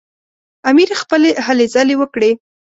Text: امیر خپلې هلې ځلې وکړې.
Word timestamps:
امیر 0.69 0.89
خپلې 1.01 1.29
هلې 1.45 1.65
ځلې 1.73 1.95
وکړې. 1.97 2.31